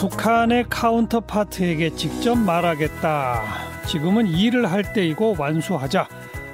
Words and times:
북한의 0.00 0.64
카운터파트에게 0.70 1.90
직접 1.94 2.34
말하겠다. 2.34 3.42
지금은 3.86 4.28
일을 4.28 4.72
할 4.72 4.94
때이고 4.94 5.36
완수하자. 5.38 6.08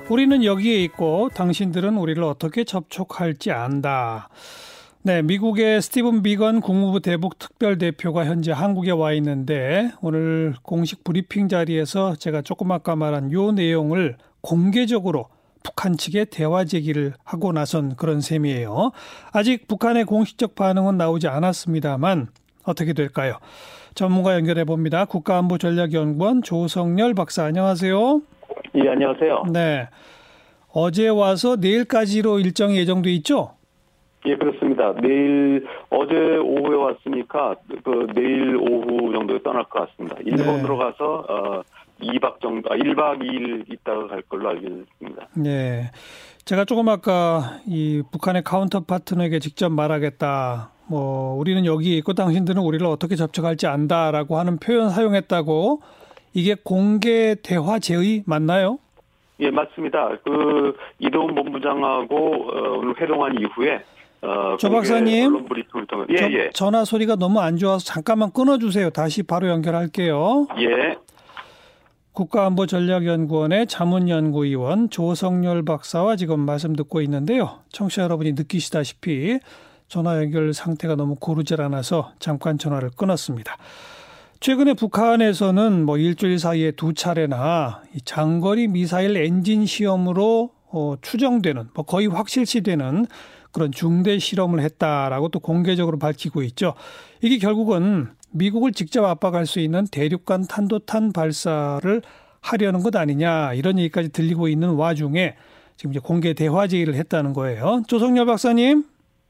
우리는 0.08 0.42
여기에 0.42 0.82
있고 0.82 1.30
당신들은 1.32 1.96
우리를 1.96 2.20
어떻게 2.24 2.64
접촉할지 2.64 3.52
안다. 3.52 4.30
네, 5.02 5.22
미국의 5.22 5.80
스티븐 5.80 6.24
비건 6.24 6.60
국무부 6.60 6.98
대북 6.98 7.38
특별 7.38 7.78
대표가 7.78 8.24
현재 8.24 8.50
한국에 8.50 8.90
와 8.90 9.12
있는데 9.12 9.92
오늘 10.00 10.56
공식 10.64 11.04
브리핑 11.04 11.48
자리에서 11.48 12.16
제가 12.16 12.42
조금 12.42 12.72
아까 12.72 12.96
말한 12.96 13.30
요 13.30 13.52
내용을 13.52 14.16
공개적으로 14.40 15.26
북한 15.62 15.96
측에 15.96 16.24
대화 16.24 16.64
제기를 16.64 17.14
하고 17.22 17.52
나선 17.52 17.94
그런 17.94 18.20
셈이에요. 18.20 18.90
아직 19.30 19.68
북한의 19.68 20.04
공식적 20.04 20.56
반응은 20.56 20.96
나오지 20.96 21.28
않았습니다만 21.28 22.26
어떻게 22.66 22.92
될까요? 22.92 23.38
전문가 23.94 24.34
연결해 24.34 24.64
봅니다. 24.64 25.04
국가안보전략연구원 25.06 26.42
조성열 26.42 27.14
박사 27.14 27.44
안녕하세요. 27.44 28.20
예, 28.74 28.88
안녕하세요. 28.90 29.44
네. 29.52 29.88
어제 30.72 31.08
와서 31.08 31.56
내일까지로 31.56 32.40
일정이 32.40 32.76
예정돼 32.76 33.10
있죠? 33.14 33.52
예, 34.26 34.36
그렇습니다. 34.36 34.92
내일 35.00 35.64
어제 35.88 36.14
오후에 36.14 36.76
왔으니까 36.76 37.54
그 37.84 38.06
내일 38.14 38.56
오후 38.56 39.12
정도에 39.14 39.40
떠날 39.42 39.64
것 39.64 39.88
같습니다. 39.88 40.16
일본으로 40.24 40.76
네. 40.76 40.84
가서 40.84 41.24
어 41.28 41.62
2박 42.00 42.40
정도, 42.42 42.70
아 42.70 42.76
1박 42.76 43.20
2일 43.20 43.72
있다가 43.72 44.08
갈 44.08 44.22
걸로 44.22 44.50
알고 44.50 44.66
있습니다. 44.66 45.28
네. 45.36 45.90
제가 46.44 46.64
조금 46.64 46.88
아까 46.88 47.58
이 47.66 48.02
북한의 48.12 48.42
counter 48.42 48.80
partner에게 48.80 49.38
직접 49.38 49.70
말하겠다. 49.70 50.72
뭐 50.88 51.34
우리는 51.34 51.64
여기 51.66 51.96
있고 51.98 52.12
당신들은 52.12 52.62
우리를 52.62 52.86
어떻게 52.86 53.16
접촉할지 53.16 53.66
안다라고 53.66 54.38
하는 54.38 54.58
표현 54.58 54.90
사용했다고 54.90 55.80
이게 56.34 56.54
공개 56.54 57.34
대화 57.42 57.78
제의 57.78 58.22
맞나요? 58.26 58.78
예, 59.40 59.50
맞습니다. 59.50 60.16
그 60.24 60.74
이동훈 60.98 61.34
본부장하고 61.34 62.16
어, 62.16 62.78
오늘 62.78 63.00
회동한 63.00 63.38
이후에 63.38 63.82
어, 64.22 64.56
조 64.58 64.70
박사님, 64.70 65.46
예, 66.08 66.16
저, 66.16 66.32
예. 66.32 66.50
전화 66.52 66.84
소리가 66.84 67.16
너무 67.16 67.40
안 67.40 67.56
좋아서 67.58 67.84
잠깐만 67.84 68.32
끊어주세요. 68.32 68.90
다시 68.90 69.22
바로 69.22 69.48
연결할게요. 69.48 70.46
예. 70.58 70.96
국가안보전략연구원의 72.12 73.66
자문연구위원 73.66 74.88
조성열 74.88 75.64
박사와 75.66 76.16
지금 76.16 76.40
말씀 76.40 76.74
듣고 76.74 77.02
있는데요. 77.02 77.60
청취자 77.68 78.04
여러분이 78.04 78.32
느끼시다시피 78.32 79.38
전화 79.88 80.18
연결 80.18 80.52
상태가 80.52 80.96
너무 80.96 81.14
고르질 81.14 81.60
않아서 81.60 82.12
잠깐 82.18 82.58
전화를 82.58 82.90
끊었습니다. 82.96 83.56
최근에 84.40 84.74
북한에서는 84.74 85.84
뭐 85.84 85.96
일주일 85.96 86.38
사이에 86.38 86.72
두 86.72 86.92
차례나 86.92 87.82
장거리 88.04 88.68
미사일 88.68 89.16
엔진 89.16 89.64
시험으로 89.64 90.50
어, 90.70 90.94
추정되는 91.00 91.70
뭐 91.74 91.84
거의 91.84 92.06
확실시되는 92.06 93.06
그런 93.52 93.72
중대 93.72 94.18
실험을 94.18 94.60
했다라고 94.60 95.30
또 95.30 95.40
공개적으로 95.40 95.98
밝히고 95.98 96.42
있죠. 96.42 96.74
이게 97.22 97.38
결국은 97.38 98.10
미국을 98.30 98.72
직접 98.72 99.04
압박할 99.04 99.46
수 99.46 99.60
있는 99.60 99.86
대륙간 99.86 100.46
탄도탄 100.46 101.12
발사를 101.12 102.02
하려는 102.40 102.82
것 102.82 102.94
아니냐 102.94 103.54
이런 103.54 103.78
얘기까지 103.78 104.10
들리고 104.10 104.48
있는 104.48 104.74
와중에 104.74 105.36
지금 105.76 105.92
이제 105.92 106.00
공개 106.00 106.34
대화 106.34 106.66
제의를 106.66 106.94
했다는 106.94 107.32
거예요. 107.32 107.82
조성열 107.86 108.26
박사님. 108.26 108.84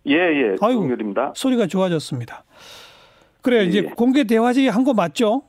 예, 0.07 0.15
예. 0.15 0.57
아유, 0.61 0.97
입니다 0.99 1.33
소리가 1.35 1.67
좋아졌습니다. 1.67 2.45
그래, 3.43 3.61
예, 3.61 3.65
이제 3.65 3.79
예. 3.79 3.83
공개 3.83 4.25
대화제의 4.25 4.71
한거 4.71 4.93
맞죠? 4.95 5.43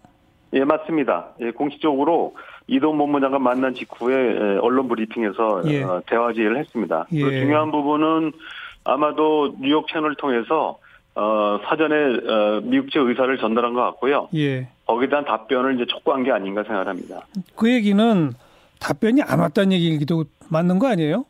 예, 0.54 0.64
맞습니다. 0.64 1.30
예, 1.42 1.52
공식적으로 1.52 2.36
이동 2.68 2.98
본부장관 2.98 3.42
만난 3.42 3.74
직후에 3.74 4.16
예, 4.16 4.58
언론 4.62 4.88
브리핑에서 4.88 5.64
예. 5.66 5.84
어, 5.84 6.02
대화 6.08 6.34
제의를 6.34 6.58
했습니다. 6.58 7.06
예. 7.14 7.24
그 7.24 7.32
중요한 7.32 7.72
부분은 7.72 8.34
아마도 8.84 9.56
뉴욕 9.60 9.88
채널을 9.88 10.16
통해서 10.16 10.78
어, 11.16 11.60
사전에 11.68 11.96
어, 11.96 12.62
미국 12.64 12.92
측 12.92 13.08
의사를 13.08 13.38
전달한 13.40 13.74
것 13.74 13.82
같고요. 13.82 14.30
예. 14.36 14.70
거기에 14.86 15.10
대한 15.10 15.26
답변을 15.26 15.76
이제 15.76 15.86
촉구한 15.86 16.24
게 16.24 16.32
아닌가 16.32 16.64
생각합니다. 16.64 17.26
그 17.56 17.72
얘기는 17.72 18.32
답변이 18.80 19.22
안 19.24 19.40
왔다는 19.40 19.74
얘기도 19.74 20.26
맞는 20.50 20.80
거 20.80 20.88
아니에요? 20.88 21.26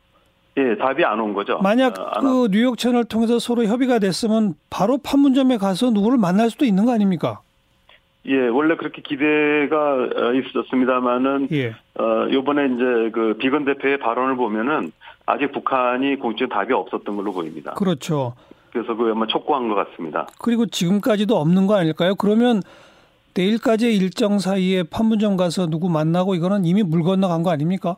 예, 0.57 0.75
답이 0.75 1.05
안 1.05 1.19
온 1.19 1.33
거죠. 1.33 1.59
만약 1.61 1.99
어, 1.99 2.19
그 2.19 2.47
뉴욕 2.51 2.77
채널 2.77 3.03
통해서 3.03 3.37
서로 3.39 3.63
협의가 3.65 3.99
됐으면 3.99 4.55
바로 4.69 4.97
판문점에 4.97 5.57
가서 5.57 5.91
누구를 5.91 6.17
만날 6.17 6.49
수도 6.49 6.65
있는 6.65 6.85
거 6.85 6.93
아닙니까? 6.93 7.41
예, 8.25 8.47
원래 8.47 8.75
그렇게 8.75 9.01
기대가 9.01 9.93
어, 9.93 10.33
있었습니다만은 10.33 11.47
예. 11.51 11.69
어 11.99 12.27
요번에 12.31 12.65
이제 12.65 13.11
그 13.13 13.35
비건 13.39 13.65
대표의 13.65 13.99
발언을 13.99 14.35
보면은 14.35 14.91
아직 15.25 15.51
북한이 15.51 16.15
공식 16.17 16.49
답이 16.49 16.73
없었던 16.73 17.15
걸로 17.15 17.31
보입니다. 17.31 17.73
그렇죠. 17.73 18.33
그래서 18.71 18.95
그 18.95 19.11
아마 19.11 19.25
촉구한 19.27 19.69
것 19.69 19.75
같습니다. 19.75 20.27
그리고 20.39 20.65
지금까지도 20.65 21.37
없는 21.37 21.67
거 21.67 21.75
아닐까요? 21.75 22.15
그러면 22.15 22.61
내일까지의 23.35 23.95
일정 23.95 24.39
사이에 24.39 24.83
판문점 24.83 25.37
가서 25.37 25.67
누구 25.67 25.89
만나고 25.89 26.33
이거는 26.35 26.65
이미 26.65 26.81
물 26.83 27.03
건너간 27.03 27.43
거 27.43 27.51
아닙니까? 27.51 27.97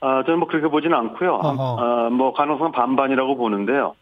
아, 0.00 0.22
저는 0.24 0.40
뭐 0.40 0.48
그렇게 0.48 0.68
보지는 0.68 0.96
않고요. 0.96 1.40
아, 1.42 2.08
뭐 2.12 2.32
가능성 2.32 2.72
반반이라고 2.72 3.36
보는데요. 3.36 3.94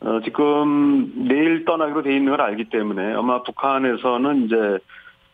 어, 0.00 0.20
지금 0.24 1.12
내일 1.28 1.64
떠나기로 1.64 2.02
돼 2.02 2.14
있는 2.14 2.30
걸 2.30 2.40
알기 2.40 2.64
때문에 2.64 3.14
아마 3.14 3.42
북한에서는 3.42 4.46
이제 4.46 4.56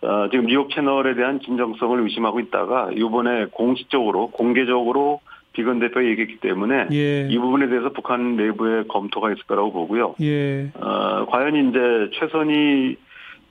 어, 0.02 0.28
지금 0.30 0.46
뉴욕 0.46 0.70
채널에 0.70 1.14
대한 1.14 1.40
진정성을 1.40 2.00
의심하고 2.00 2.40
있다가 2.40 2.90
이번에 2.94 3.46
공식적으로 3.50 4.30
공개적으로 4.30 5.20
비건 5.52 5.80
대표가 5.80 6.04
얘기했기 6.04 6.36
때문에 6.36 6.88
예. 6.92 7.26
이 7.28 7.38
부분에 7.38 7.68
대해서 7.68 7.88
북한 7.90 8.36
내부에 8.36 8.84
검토가 8.88 9.32
있을 9.32 9.42
거라고 9.44 9.72
보고요. 9.72 10.14
예. 10.20 10.70
어, 10.74 11.26
과연 11.26 11.56
이제 11.56 12.10
최선이 12.20 12.96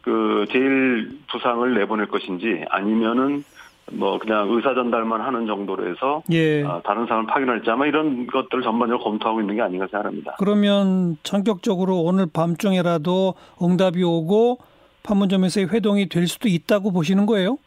그 0.03 0.45
제일 0.51 1.09
부상을 1.29 1.73
내보낼 1.73 2.05
것인지 2.05 2.63
아니면은 2.69 3.43
뭐 3.91 4.19
그냥 4.19 4.49
의사 4.49 4.73
전달만 4.73 5.21
하는 5.21 5.47
정도로 5.47 5.89
해서 5.89 6.21
예. 6.31 6.63
어, 6.63 6.81
다른 6.83 7.05
사람을 7.05 7.27
파견할지 7.27 7.69
아마 7.69 7.85
이런 7.85 8.27
것들을 8.27 8.61
전반적으로 8.63 9.03
검토하고 9.03 9.41
있는 9.41 9.55
게 9.55 9.61
아닌가 9.61 9.87
생각합니다. 9.89 10.35
그러면 10.39 11.17
전격적으로 11.23 12.01
오늘 12.01 12.25
밤중에라도 12.31 13.35
응답이 13.61 14.03
오고 14.03 14.57
판문점에서의 15.03 15.69
회동이 15.69 16.09
될 16.09 16.27
수도 16.27 16.49
있다고 16.49 16.91
보시는 16.91 17.25
거예요? 17.25 17.57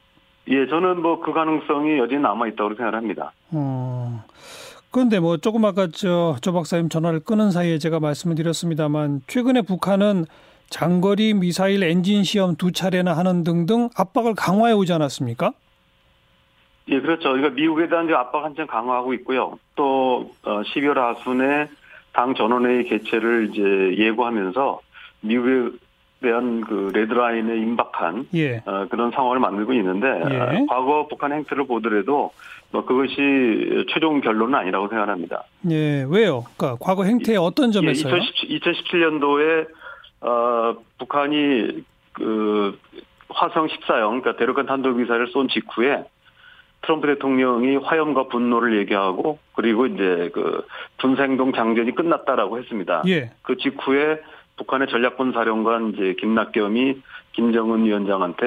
예, 0.48 0.66
저는 0.66 1.00
뭐 1.00 1.20
그 1.20 1.32
가능성이 1.32 1.98
여전히 1.98 2.22
남아 2.22 2.48
있다고 2.48 2.74
생각합니다. 2.74 3.32
어. 3.52 4.24
그런데 4.90 5.20
뭐 5.20 5.36
조금 5.36 5.64
아까 5.64 5.86
저, 5.92 6.36
조 6.40 6.52
박사님 6.52 6.88
전화를 6.88 7.20
끊은 7.20 7.50
사이에 7.50 7.78
제가 7.78 8.00
말씀을 8.00 8.34
드렸습니다만 8.36 9.22
최근에 9.26 9.62
북한은 9.62 10.24
장거리 10.68 11.34
미사일 11.34 11.82
엔진 11.82 12.24
시험 12.24 12.56
두 12.56 12.72
차례나 12.72 13.12
하는 13.16 13.44
등등 13.44 13.88
압박을 13.96 14.34
강화해 14.34 14.72
오지 14.74 14.92
않았습니까? 14.92 15.52
예, 16.88 17.00
그렇죠. 17.00 17.30
그러니까 17.30 17.50
미국에 17.50 17.88
대한 17.88 18.12
압박 18.14 18.44
한층 18.44 18.66
강화하고 18.66 19.14
있고요. 19.14 19.58
또 19.76 20.32
12월 20.42 20.96
어, 20.96 21.08
하순에 21.08 21.68
당 22.12 22.34
전원회의 22.34 22.84
개최를 22.84 23.50
이제 23.50 24.02
예고하면서 24.02 24.80
미국에 25.20 25.76
대한 26.20 26.60
그 26.62 26.90
레드라인에 26.92 27.56
임박한 27.56 28.28
예. 28.34 28.62
어, 28.66 28.86
그런 28.90 29.10
상황을 29.10 29.38
만들고 29.38 29.72
있는데 29.74 30.06
예. 30.06 30.36
어, 30.36 30.66
과거 30.68 31.06
북한 31.08 31.32
행태를 31.32 31.66
보더라도 31.66 32.32
뭐 32.72 32.84
그것이 32.84 33.86
최종 33.92 34.20
결론은 34.20 34.54
아니라고 34.54 34.88
생각합니다. 34.88 35.44
예, 35.70 36.04
왜요? 36.08 36.44
그러니까 36.56 36.76
과거 36.80 37.04
행태의 37.04 37.38
어떤 37.38 37.72
점에서요? 37.72 38.14
예, 38.14 38.20
2017, 38.46 39.00
년도에 39.00 39.66
어, 40.20 40.74
북한이 40.98 41.84
그 42.12 42.78
화성 43.30 43.68
14형 43.68 44.22
그러니까 44.22 44.36
대륙간 44.36 44.66
탄도 44.66 44.90
미사일을 44.92 45.28
쏜 45.28 45.48
직후에 45.48 46.04
트럼프 46.82 47.06
대통령이 47.06 47.76
화염과 47.76 48.28
분노를 48.28 48.78
얘기하고 48.78 49.38
그리고 49.54 49.86
이제 49.86 50.30
그 50.32 50.66
분생동 50.98 51.52
장전이 51.52 51.94
끝났다라고 51.94 52.58
했습니다. 52.58 53.02
예. 53.06 53.30
그 53.42 53.56
직후에 53.56 54.20
북한의 54.56 54.88
전략군 54.88 55.32
사령관 55.32 55.94
이제 55.94 56.14
김낙겸이 56.18 57.00
김정은 57.32 57.84
위원장한테 57.84 58.46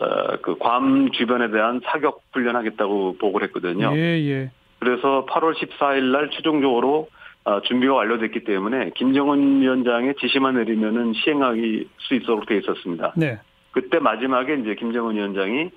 어 0.00 0.36
그 0.42 0.56
괌 0.58 1.10
주변에 1.12 1.50
대한 1.50 1.80
사격 1.84 2.22
훈련하겠다고 2.32 3.16
보고를 3.18 3.46
했거든요. 3.48 3.92
예, 3.94 4.00
예. 4.28 4.50
그래서 4.80 5.24
8월 5.28 5.54
14일 5.54 6.10
날 6.12 6.30
최종적으로 6.30 7.08
어, 7.44 7.60
준비가 7.60 7.94
완료됐기 7.94 8.44
때문에 8.44 8.90
김정은 8.96 9.60
위원장의 9.60 10.14
지시만 10.20 10.56
내리면은 10.56 11.12
시행하기 11.14 11.88
수 11.98 12.14
있도록 12.14 12.46
돼 12.46 12.56
있었습니다. 12.58 13.12
네. 13.16 13.38
그때 13.70 13.98
마지막에 13.98 14.54
이제 14.54 14.74
김정은 14.74 15.14
위원장이 15.16 15.64
어, 15.64 15.70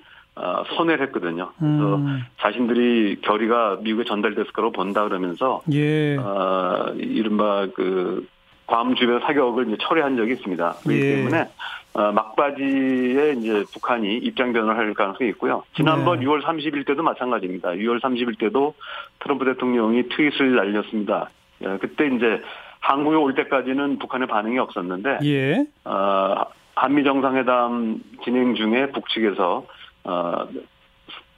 선회를 0.76 1.06
했거든요. 1.06 1.50
그래서 1.58 1.96
음. 1.96 2.22
자신들이 2.40 3.20
결의가 3.22 3.78
미국에 3.82 4.04
전달됐을 4.04 4.52
거라고 4.52 4.72
본다 4.72 5.04
그러면서 5.04 5.62
예. 5.72 6.16
어, 6.16 6.92
이른바 6.96 7.66
그 7.74 8.26
괌 8.68 8.94
주변 8.96 9.18
사격을 9.20 9.66
이제 9.68 9.76
철회한 9.80 10.16
적이 10.16 10.32
있습니다. 10.34 10.74
그렇기 10.84 11.00
예. 11.00 11.16
때문에 11.16 11.48
어, 11.94 12.12
막바지에 12.12 13.32
이제 13.38 13.64
북한이 13.72 14.18
입장 14.18 14.52
변화를 14.52 14.78
할 14.78 14.94
가능성이 14.94 15.30
있고요. 15.30 15.64
지난번 15.74 16.20
네. 16.20 16.26
6월 16.26 16.42
30일 16.42 16.86
때도 16.86 17.02
마찬가지입니다. 17.02 17.70
6월 17.70 17.98
30일 18.00 18.38
때도 18.38 18.74
트럼프 19.20 19.46
대통령이 19.46 20.10
트윗을 20.10 20.54
날렸습니다. 20.54 21.30
예, 21.62 21.78
그때 21.80 22.06
이제 22.14 22.42
한국에 22.80 23.16
올 23.16 23.34
때까지는 23.34 23.98
북한의 23.98 24.28
반응이 24.28 24.58
없었는데 24.58 25.18
예. 25.24 25.64
어, 25.84 26.44
한미 26.74 27.04
정상회담 27.04 28.00
진행 28.22 28.54
중에 28.54 28.90
북측에서 28.92 29.64
어, 30.08 30.48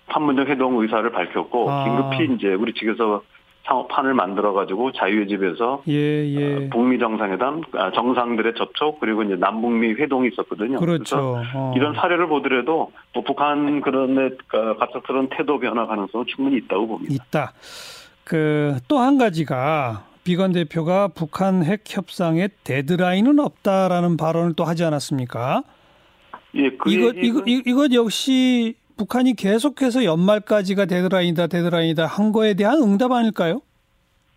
판문점 0.09 0.47
회동 0.47 0.81
의사를 0.81 1.11
밝혔고 1.11 1.71
아. 1.71 1.85
긴급히 1.85 2.35
이제 2.35 2.49
우리 2.55 2.73
측에서 2.75 3.23
상업판을 3.67 4.15
만들어 4.15 4.53
가지고 4.53 4.91
자유의 4.93 5.29
집에서 5.29 5.83
예, 5.87 5.93
예. 5.95 6.55
어, 6.57 6.69
북미 6.73 6.99
정상회담 6.99 7.61
아, 7.75 7.93
정상들의 7.93 8.55
접촉 8.57 8.99
그리고 9.01 9.23
이제 9.23 9.37
남북미 9.37 9.93
회동이 9.95 10.29
있었거든요. 10.33 10.79
그렇죠. 10.79 11.43
어. 11.55 11.73
이런 11.77 11.95
사례를 11.95 12.27
보더라도 12.27 12.91
뭐 13.13 13.23
북한 13.23 13.81
그런 13.83 14.15
데 14.17 14.37
어, 14.57 14.77
갑작스러운 14.79 15.29
태도 15.37 15.59
변화 15.61 15.87
가능성은 15.87 16.27
충분히 16.35 16.57
있다고 16.59 16.87
봅니다. 16.89 17.13
있다. 17.15 17.53
그 18.25 18.77
또 18.89 18.99
한 18.99 19.19
가지가 19.19 20.05
비건 20.25 20.53
대표가 20.53 21.09
북한 21.09 21.63
핵 21.65 21.83
협상에 21.87 22.49
데드라인은 22.65 23.39
없다라는 23.39 24.17
발언을 24.17 24.55
또 24.55 24.65
하지 24.65 24.85
않았습니까? 24.85 25.63
예, 26.55 26.71
그 26.71 26.91
이거 26.91 27.13
이- 27.47 27.63
이것 27.67 27.93
역시 27.95 28.75
북한이 28.97 29.35
계속해서 29.35 30.05
연말까지가 30.05 30.85
데드라인이다 30.87 31.47
데드라인이다 31.47 32.07
한 32.07 32.33
거에 32.33 32.55
대한 32.55 32.83
응답 32.83 33.13
아닐까요? 33.13 33.61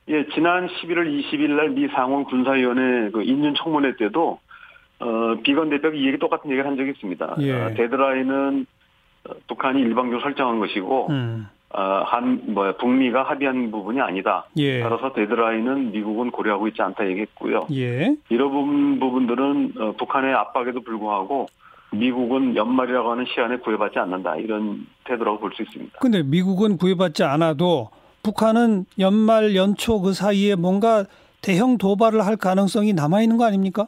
예, 0.10 0.26
지난 0.34 0.68
11월 0.68 1.08
20일 1.08 1.52
날 1.56 1.70
미 1.70 1.88
상원 1.90 2.26
군사위원회 2.26 3.10
그 3.12 3.24
인준 3.24 3.56
청문회 3.56 3.96
때도 3.98 4.40
어, 5.00 5.36
비건 5.44 5.70
대표가 5.70 5.96
이 5.96 6.06
얘기 6.08 6.18
똑같은 6.18 6.50
얘기를 6.52 6.70
한 6.70 6.78
적이 6.78 6.92
있습니다. 6.92 7.36
예. 7.42 7.52
어, 7.52 7.74
데드라인은 7.74 8.66
어, 9.28 9.32
북한이 9.48 9.82
일방적으로 9.82 10.22
설정한 10.22 10.60
것이고 10.60 11.08
음. 11.10 11.48
어, 11.76 12.04
한 12.06 12.42
뭐 12.46 12.72
북미가 12.78 13.24
합의한 13.24 13.72
부분이 13.72 14.00
아니다. 14.00 14.46
예. 14.58 14.82
따라서 14.82 15.12
데드라인은 15.14 15.92
미국은 15.92 16.32
고려하고 16.32 16.68
있지 16.68 16.82
않다 16.82 17.08
얘기했고요. 17.10 17.68
예. 17.74 18.16
이런 18.30 18.52
부분, 18.52 19.00
부분들은 19.00 19.74
어, 19.78 19.92
북한의 19.98 20.34
압박에도 20.36 20.82
불구하고 20.82 21.48
미국은 21.94 22.56
연말이라고 22.56 23.12
하는 23.12 23.26
시한에 23.26 23.58
구애받지 23.58 24.00
않는다. 24.00 24.36
이런 24.38 24.86
태도라고 25.06 25.40
볼 25.40 25.52
수 25.54 25.62
있습니다. 25.62 26.00
근데 26.00 26.24
미국은 26.24 26.78
구애받지 26.78 27.24
않아도 27.24 27.90
북한은 28.24 28.86
연말 29.00 29.56
연초 29.56 30.02
그 30.02 30.14
사이에 30.14 30.56
뭔가 30.56 31.06
대형 31.42 31.78
도발을 31.78 32.26
할 32.26 32.38
가능성이 32.38 32.94
남아 32.94 33.22
있는 33.22 33.38
거 33.38 33.46
아닙니까? 33.46 33.88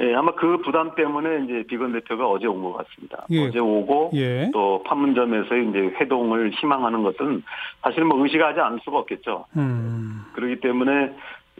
예, 0.00 0.14
아마 0.14 0.32
그 0.34 0.58
부담 0.64 0.94
때문에 0.94 1.44
이제 1.44 1.64
비건 1.68 1.92
대표가 1.92 2.26
어제 2.28 2.46
온 2.46 2.62
것 2.62 2.72
같습니다. 2.78 3.26
예. 3.30 3.46
어제 3.48 3.58
오고 3.58 4.10
예. 4.14 4.50
또 4.52 4.82
판문점에서 4.86 5.56
이제 5.56 5.78
회동을 6.00 6.50
희망하는 6.52 7.02
것은 7.02 7.42
사실 7.82 8.04
뭐 8.04 8.22
의식하지 8.22 8.60
않을 8.60 8.80
수가 8.82 8.98
없겠죠. 9.00 9.44
음. 9.56 10.24
그렇기 10.32 10.60
때문에 10.60 11.12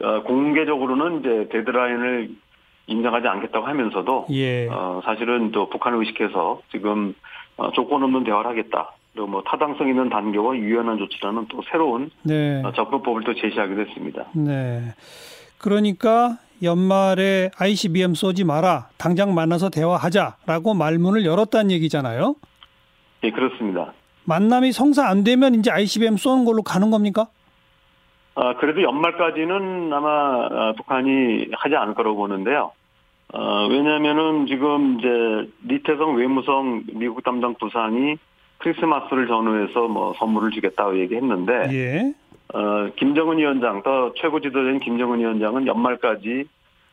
어, 0.02 0.22
공개적으로는 0.22 1.20
이제 1.20 1.48
데드라인을 1.52 2.30
인정하지 2.90 3.26
않겠다고 3.26 3.66
하면서도 3.66 4.26
예. 4.30 4.68
어, 4.68 5.00
사실은 5.04 5.52
또 5.52 5.68
북한을 5.70 5.98
의식해서 6.00 6.60
지금 6.70 7.14
어, 7.56 7.70
조건 7.72 8.02
없는 8.02 8.24
대화를 8.24 8.50
하겠다. 8.50 8.92
그리고 9.12 9.28
뭐 9.28 9.42
타당성 9.42 9.88
있는 9.88 10.08
단계와 10.08 10.56
유연한 10.56 10.98
조치라는 10.98 11.46
또 11.48 11.62
새로운 11.70 12.10
네. 12.22 12.62
어, 12.64 12.72
접근법을 12.72 13.24
또 13.24 13.34
제시하기도 13.34 13.80
했습니다. 13.80 14.24
네. 14.34 14.94
그러니까 15.58 16.38
연말에 16.62 17.50
ICBM 17.58 18.14
쏘지 18.14 18.44
마라. 18.44 18.88
당장 18.98 19.34
만나서 19.34 19.70
대화하자라고 19.70 20.74
말문을 20.74 21.24
열었다는 21.24 21.70
얘기잖아요. 21.70 22.34
예, 23.24 23.30
그렇습니다. 23.30 23.92
만남이 24.24 24.72
성사 24.72 25.08
안 25.08 25.24
되면 25.24 25.54
이제 25.54 25.70
ICBM 25.70 26.16
쏘는 26.16 26.44
걸로 26.44 26.62
가는 26.62 26.90
겁니까? 26.90 27.26
아, 28.34 28.54
그래도 28.56 28.82
연말까지는 28.82 29.92
아마 29.92 30.08
아, 30.50 30.72
북한이 30.76 31.48
하지 31.52 31.76
않을 31.76 31.94
거라고 31.94 32.16
보는데요. 32.16 32.72
어, 33.32 33.66
왜냐면은 33.68 34.46
지금 34.46 34.98
이제 34.98 35.50
리태성 35.66 36.16
외무성 36.16 36.84
미국 36.94 37.22
담당 37.22 37.54
부상이 37.54 38.16
크리스마스를 38.58 39.26
전후해서 39.28 39.88
뭐 39.88 40.14
선물을 40.18 40.50
주겠다고 40.50 40.98
얘기했는데, 41.00 41.52
예. 41.72 42.14
어, 42.52 42.90
김정은 42.96 43.38
위원장, 43.38 43.82
더 43.82 44.12
최고 44.16 44.40
지도자인 44.40 44.80
김정은 44.80 45.20
위원장은 45.20 45.66
연말까지 45.66 46.44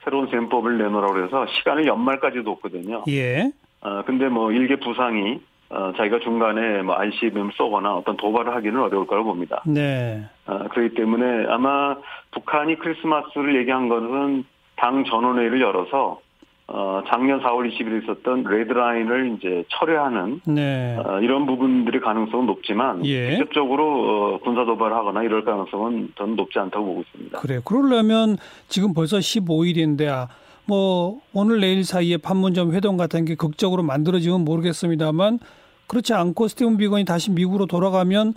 새로운 0.04 0.28
셈법을 0.28 0.78
내놓으라고 0.78 1.14
그래서 1.14 1.46
시간을 1.48 1.88
연말까지 1.88 2.44
뒀거든요. 2.44 3.04
예. 3.10 3.52
어, 3.82 4.04
근데 4.06 4.30
뭐 4.30 4.52
일개 4.52 4.78
부상이 4.78 5.40
어, 5.70 5.92
자기가 5.98 6.20
중간에 6.20 6.82
뭐 6.84 6.96
ICBM 6.96 7.52
쏘거나 7.56 7.96
어떤 7.96 8.16
도발을 8.16 8.56
하기는 8.56 8.80
어려울 8.80 9.06
거라고 9.06 9.32
봅니다. 9.32 9.62
네. 9.66 10.24
어, 10.46 10.60
그렇기 10.70 10.96
때문에 10.96 11.48
아마 11.50 11.98
북한이 12.32 12.78
크리스마스를 12.78 13.56
얘기한 13.58 13.90
것은 13.90 14.46
당 14.78 15.04
전원회의를 15.04 15.60
열어서 15.60 16.22
어, 16.70 17.02
작년 17.08 17.40
4월 17.40 17.72
20일에 17.72 18.04
있었던 18.04 18.44
레드라인을 18.44 19.38
이제 19.38 19.64
철회하는 19.70 20.42
네. 20.48 20.98
어, 20.98 21.22
이런 21.22 21.46
부분들의 21.46 22.02
가능성은 22.02 22.46
높지만 22.46 23.06
예. 23.06 23.32
직접적으로 23.32 24.36
어, 24.36 24.40
군사 24.40 24.66
도발하거나 24.66 25.24
이럴 25.24 25.46
가능성은 25.46 26.14
저는 26.18 26.36
높지 26.36 26.60
않다고 26.60 26.86
보고 26.86 27.02
있습니다. 27.02 27.40
그래. 27.40 27.62
그러려면 27.64 28.36
지금 28.68 28.94
벌써 28.94 29.18
15일인데 29.18 30.10
아, 30.10 30.28
뭐 30.66 31.22
오늘 31.34 31.62
내일 31.62 31.86
사이에 31.86 32.18
판문점 32.18 32.74
회동 32.74 32.98
같은 32.98 33.24
게 33.24 33.36
극적으로 33.36 33.82
만들어지면 33.84 34.44
모르겠습니다만 34.44 35.40
그렇지 35.88 36.14
않고 36.14 36.50
스티븐 36.50 36.76
비건이 36.76 37.06
다시 37.06 37.32
미국으로 37.32 37.66
돌아가면 37.66 38.34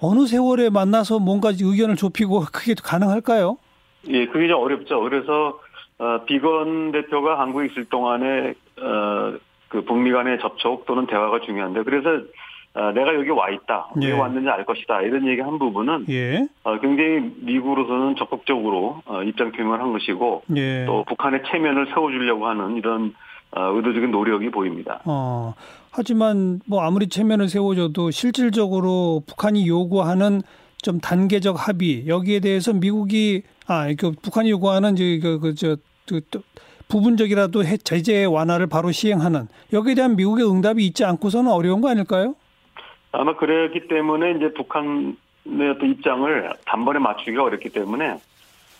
어느 0.00 0.26
세월에 0.26 0.70
만나서 0.70 1.18
뭔가 1.18 1.50
의견을 1.50 1.96
좁히고 1.96 2.46
그게 2.50 2.74
가능할까요? 2.82 3.58
예, 4.08 4.26
그게 4.26 4.48
좀 4.48 4.60
어렵죠. 4.60 5.00
그래서 5.00 5.58
어, 5.98 6.24
비건 6.24 6.92
대표가 6.92 7.38
한국에 7.38 7.66
있을 7.66 7.84
동안에 7.86 8.54
어, 8.80 9.38
그 9.68 9.82
북미 9.84 10.12
간의 10.12 10.40
접촉 10.40 10.86
또는 10.86 11.06
대화가 11.06 11.40
중요한데 11.40 11.82
그래서 11.82 12.24
어, 12.74 12.90
내가 12.90 13.14
여기 13.14 13.30
와 13.30 13.50
있다. 13.50 13.90
왜 13.96 14.08
예. 14.08 14.12
왔는지 14.12 14.48
알 14.48 14.64
것이다. 14.64 15.02
이런 15.02 15.28
얘기 15.28 15.40
한 15.40 15.58
부분은 15.60 16.06
예. 16.08 16.48
어, 16.64 16.78
굉장히 16.80 17.32
미국으로서는 17.36 18.16
적극적으로 18.16 19.00
어, 19.06 19.22
입장 19.22 19.52
표명을 19.52 19.80
한 19.80 19.92
것이고 19.92 20.42
예. 20.56 20.84
또 20.84 21.04
북한의 21.04 21.42
체면을 21.50 21.86
세워주려고 21.94 22.46
하는 22.46 22.76
이런 22.76 23.14
어, 23.52 23.70
의도적인 23.76 24.10
노력이 24.10 24.50
보입니다. 24.50 25.00
어. 25.04 25.54
하지만 25.92 26.60
뭐 26.66 26.82
아무리 26.82 27.08
체면을 27.08 27.48
세워줘도 27.48 28.10
실질적으로 28.10 29.22
북한이 29.28 29.68
요구하는 29.68 30.42
좀 30.84 31.00
단계적 31.00 31.66
합의 31.66 32.06
여기에 32.06 32.40
대해서 32.40 32.74
미국이 32.74 33.42
아, 33.66 33.88
그 33.98 34.12
북한이 34.12 34.50
요구하는 34.50 34.94
저그저 34.94 35.76
그, 36.06 36.20
또 36.30 36.42
부분적이라도 36.88 37.64
해- 37.64 37.78
제재 37.78 38.26
완화를 38.26 38.66
바로 38.66 38.92
시행하는 38.92 39.48
여기에 39.72 39.94
대한 39.94 40.14
미국의 40.14 40.46
응답이 40.46 40.84
있지 40.84 41.02
않고서는 41.06 41.50
어려운 41.50 41.80
거 41.80 41.88
아닐까요? 41.88 42.34
아마 43.12 43.34
그랬기 43.34 43.88
때문에 43.88 44.32
이제 44.32 44.52
북한의 44.52 45.14
어떤 45.74 45.90
입장을 45.90 46.52
단번에 46.66 46.98
맞추기가 46.98 47.44
어렵기 47.44 47.70
때문에 47.70 48.18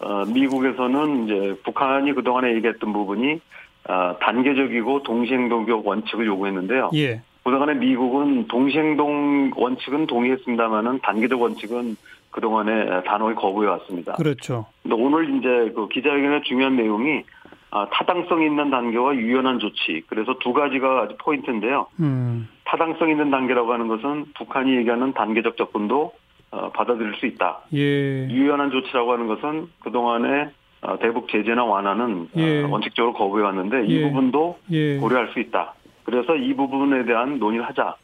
어, 0.01 0.25
미국에서는 0.27 1.25
이제 1.25 1.57
북한이 1.65 2.13
그동안에 2.13 2.55
얘기했던 2.57 2.93
부분이 2.93 3.41
어, 3.89 4.17
단계적이고 4.21 5.05
동시행동적 5.05 5.87
원칙을 5.87 6.27
요구했는데요. 6.27 6.91
예. 6.97 7.23
그동안에 7.45 7.75
미국은 7.75 8.47
동시행동 8.49 9.53
원칙은 9.55 10.07
동의했습니다만은 10.07 11.01
단계적 11.01 11.41
원칙은 11.41 11.97
그동안에 12.31 13.03
단호히 13.05 13.35
거부해 13.35 13.69
왔습니다. 13.69 14.15
그렇죠. 14.15 14.67
근데 14.83 14.97
오늘 14.97 15.37
이제 15.37 15.73
그 15.75 15.89
기자회견의 15.89 16.43
중요한 16.45 16.77
내용이 16.77 17.23
아, 17.71 17.87
타당성 17.93 18.43
있는 18.43 18.71
단계와 18.71 19.15
유연한 19.17 19.59
조치. 19.59 20.03
그래서 20.07 20.35
두 20.41 20.53
가지가 20.53 21.03
아주 21.03 21.17
포인트인데요. 21.19 21.87
음. 22.01 22.49
타당성 22.65 23.11
있는 23.11 23.31
단계라고 23.31 23.73
하는 23.73 23.89
것은 23.89 24.27
북한이 24.37 24.75
얘기하는 24.77 25.13
단계적 25.13 25.57
접근도 25.57 26.13
어, 26.51 26.71
받아들일 26.71 27.15
수 27.17 27.27
있다. 27.27 27.61
예. 27.75 28.29
유연한 28.31 28.71
조치라고 28.71 29.13
하는 29.13 29.27
것은 29.27 29.69
그동안에 29.81 30.51
어, 30.83 30.99
대북 31.01 31.29
제재나 31.29 31.65
완화는 31.65 32.29
어, 32.33 32.41
예. 32.41 32.63
원칙적으로 32.63 33.13
거부해 33.13 33.43
왔는데 33.45 33.87
이 33.87 33.97
예. 33.97 34.03
부분도 34.03 34.59
예. 34.71 34.97
고려할 34.99 35.29
수 35.33 35.41
있다. 35.41 35.75
그래서 36.05 36.37
이 36.37 36.55
부분에 36.55 37.05
대한 37.05 37.39
논의를 37.39 37.67
하자. 37.67 37.97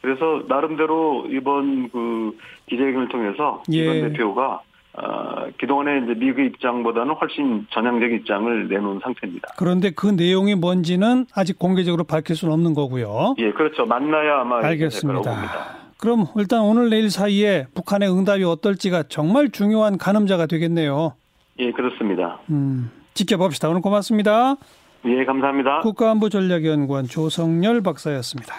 그래서 0.00 0.42
나름대로 0.48 1.26
이번 1.28 1.90
그 1.90 2.36
기자회견을 2.68 3.08
통해서 3.08 3.62
예. 3.72 3.78
이번 3.78 4.12
대표가 4.12 4.60
어, 4.94 5.46
그동안에 5.58 6.04
이제 6.04 6.14
미국의 6.14 6.46
입장보다는 6.46 7.14
훨씬 7.14 7.66
전향적 7.70 8.10
입장을 8.10 8.68
내놓은 8.68 9.00
상태입니다. 9.02 9.48
그런데 9.56 9.90
그 9.90 10.06
내용이 10.06 10.54
뭔지는 10.54 11.26
아직 11.34 11.58
공개적으로 11.58 12.04
밝힐 12.04 12.34
수는 12.34 12.52
없는 12.54 12.74
거고요. 12.74 13.36
예, 13.38 13.52
그렇죠. 13.52 13.86
만나야 13.86 14.40
아마. 14.40 14.58
알겠습니다. 14.64 15.78
그럼 15.98 16.26
일단 16.36 16.62
오늘 16.62 16.90
내일 16.90 17.10
사이에 17.10 17.66
북한의 17.74 18.10
응답이 18.10 18.44
어떨지가 18.44 19.04
정말 19.08 19.50
중요한 19.50 19.98
가늠자가 19.98 20.46
되겠네요. 20.46 21.14
예, 21.58 21.72
그렇습니다. 21.72 22.38
음, 22.50 22.90
지켜봅시다. 23.14 23.68
오늘 23.68 23.80
고맙습니다. 23.80 24.56
예, 25.04 25.24
감사합니다. 25.24 25.80
국가안보전략연구원 25.80 27.06
조성열 27.06 27.82
박사였습니다. 27.82 28.54